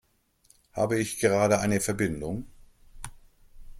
[0.73, 2.47] Habe ich gerade eine Verbindung?